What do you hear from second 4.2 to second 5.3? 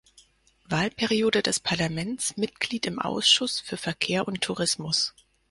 und Tourismus.